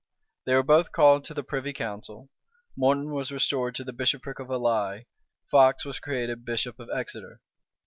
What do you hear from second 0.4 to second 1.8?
They were both called to the privy